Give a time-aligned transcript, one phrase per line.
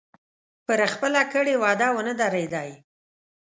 [0.65, 2.71] پر خپله کړې وعده ونه درېدی.